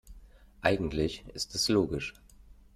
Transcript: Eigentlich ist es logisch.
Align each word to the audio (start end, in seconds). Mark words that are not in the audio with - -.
Eigentlich 0.61 1.25
ist 1.35 1.53
es 1.53 1.69
logisch. 1.69 2.15